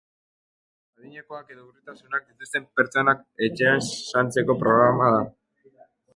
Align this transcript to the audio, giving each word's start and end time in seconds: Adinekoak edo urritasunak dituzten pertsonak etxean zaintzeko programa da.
Adinekoak 0.99 1.51
edo 1.55 1.65
urritasunak 1.67 2.25
dituzten 2.31 2.65
pertsonak 2.79 3.23
etxean 3.49 3.87
zaintzeko 3.93 4.59
programa 4.65 5.13
da. 5.19 5.23